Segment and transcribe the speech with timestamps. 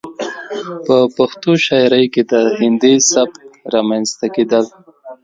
[0.85, 3.41] ،په پښتو شاعرۍ کې د هندي سبک
[3.73, 4.65] رامنځته کېدل